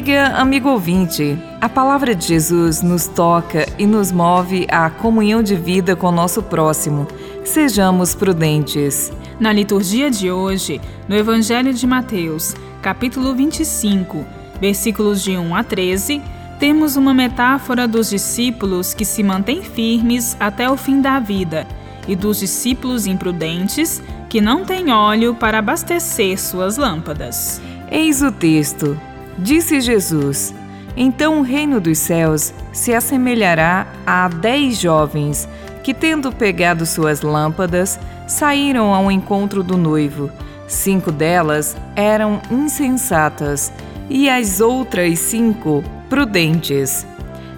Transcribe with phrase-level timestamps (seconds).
[0.00, 1.36] dia, amigo ouvinte.
[1.60, 6.12] A palavra de Jesus nos toca e nos move à comunhão de vida com o
[6.12, 7.06] nosso próximo.
[7.44, 9.12] Sejamos prudentes.
[9.38, 14.24] Na liturgia de hoje, no Evangelho de Mateus, capítulo 25,
[14.60, 16.22] versículos de 1 a 13,
[16.58, 21.66] temos uma metáfora dos discípulos que se mantêm firmes até o fim da vida
[22.08, 27.60] e dos discípulos imprudentes que não têm óleo para abastecer suas lâmpadas.
[27.90, 28.98] Eis o texto.
[29.38, 30.54] Disse Jesus:
[30.96, 35.48] Então o reino dos céus se assemelhará a dez jovens
[35.82, 40.30] que, tendo pegado suas lâmpadas, saíram ao encontro do noivo.
[40.68, 43.72] Cinco delas eram insensatas
[44.08, 47.06] e as outras cinco prudentes.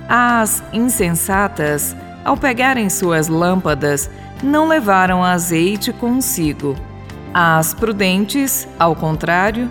[0.09, 4.11] As insensatas, ao pegarem suas lâmpadas,
[4.43, 6.77] não levaram azeite consigo.
[7.33, 9.69] As prudentes, ao contrário,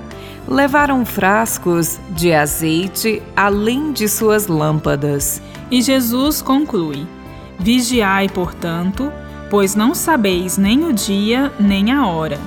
[0.47, 5.41] levaram frascos de azeite além de suas lâmpadas.
[5.71, 7.07] E Jesus conclui:
[7.59, 9.11] Vigiai, portanto,
[9.49, 12.39] pois não sabeis nem o dia nem a hora.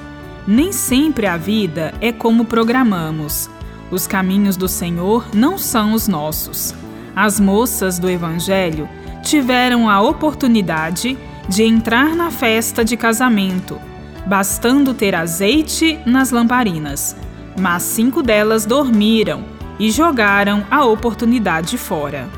[0.47, 3.51] Nem sempre a vida é como programamos.
[3.91, 6.75] Os caminhos do Senhor não são os nossos.
[7.15, 8.89] As moças do Evangelho
[9.23, 11.17] tiveram a oportunidade
[11.49, 13.81] de entrar na festa de casamento,
[14.27, 17.17] bastando ter azeite nas lamparinas
[17.59, 19.45] mas cinco delas dormiram
[19.79, 22.29] e jogaram a oportunidade fora.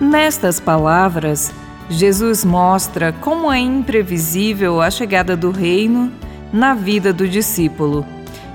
[0.00, 1.52] Nestas palavras,
[1.88, 6.12] Jesus mostra como é imprevisível a chegada do reino
[6.52, 8.04] na vida do discípulo.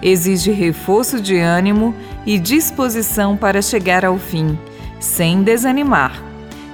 [0.01, 1.95] Exige reforço de ânimo
[2.25, 4.57] e disposição para chegar ao fim,
[4.99, 6.21] sem desanimar.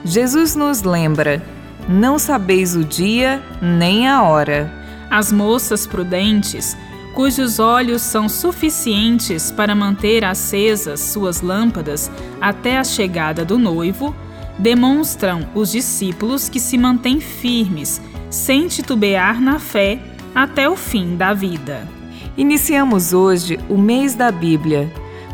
[0.03, 1.41] Jesus nos lembra:
[1.87, 4.73] não sabeis o dia nem a hora.
[5.09, 6.75] As moças prudentes
[7.17, 14.15] cujos olhos são suficientes para manter acesas suas lâmpadas até a chegada do noivo,
[14.59, 17.99] demonstram os discípulos que se mantêm firmes,
[18.29, 19.99] sem titubear na fé
[20.35, 21.87] até o fim da vida.
[22.37, 24.87] Iniciamos hoje o mês da Bíblia.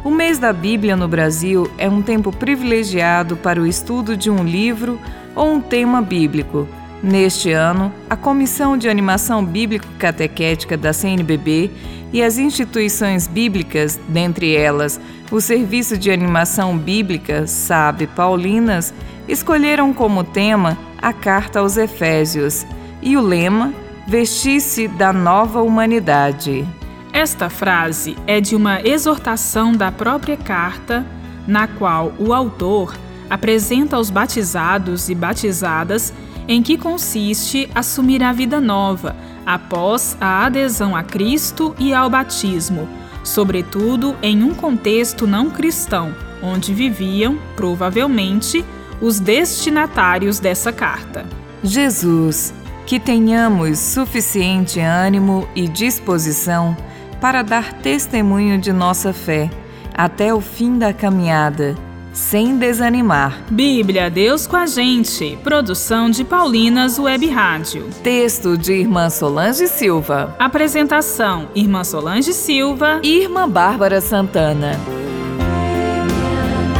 [0.05, 4.41] O mês da Bíblia no Brasil é um tempo privilegiado para o estudo de um
[4.41, 4.97] livro
[5.35, 6.65] ou um tema bíblico.
[7.03, 11.69] Neste ano, a Comissão de Animação Bíblico-Catequética da CNBB
[12.13, 18.93] e as instituições bíblicas, dentre elas o Serviço de Animação Bíblica SAB Paulinas,
[19.27, 22.65] escolheram como tema a Carta aos Efésios
[23.01, 23.73] e o lema
[24.07, 26.65] Vestir-se da Nova Humanidade.
[27.11, 31.05] Esta frase é de uma exortação da própria carta,
[31.45, 32.95] na qual o autor
[33.33, 36.13] apresenta aos batizados e batizadas
[36.47, 42.87] em que consiste assumir a vida nova após a adesão a Cristo e ao batismo,
[43.23, 46.13] sobretudo em um contexto não cristão,
[46.43, 48.63] onde viviam, provavelmente,
[49.01, 51.25] os destinatários dessa carta.
[51.63, 52.53] Jesus,
[52.85, 56.77] que tenhamos suficiente ânimo e disposição
[57.19, 59.49] para dar testemunho de nossa fé
[59.91, 61.75] até o fim da caminhada
[62.13, 63.43] sem desanimar.
[63.49, 65.37] Bíblia, Deus com a gente.
[65.43, 67.89] Produção de Paulinas Web Rádio.
[68.03, 70.35] Texto de Irmã Solange Silva.
[70.37, 74.79] Apresentação: Irmã Solange Silva e Irmã Bárbara Santana.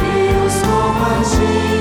[0.00, 1.74] Deus com a gente.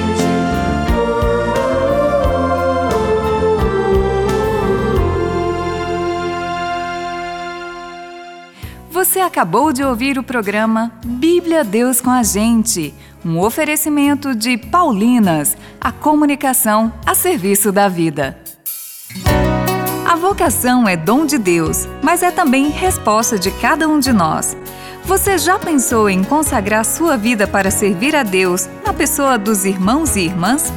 [8.90, 12.94] Você acabou de ouvir o programa Bíblia Deus com a gente
[13.26, 18.38] um oferecimento de Paulinas, a comunicação a serviço da vida.
[20.06, 24.58] A vocação é dom de Deus, mas é também resposta de cada um de nós.
[25.06, 30.16] Você já pensou em consagrar sua vida para servir a Deus na pessoa dos irmãos
[30.16, 30.72] e irmãs?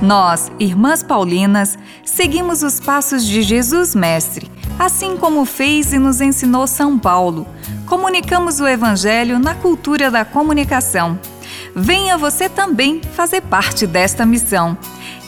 [0.00, 6.66] Nós, irmãs Paulinas, seguimos os passos de Jesus Mestre, assim como fez e nos ensinou
[6.66, 7.46] São Paulo.
[7.86, 11.18] Comunicamos o Evangelho na cultura da comunicação
[11.74, 14.76] venha você também fazer parte desta missão.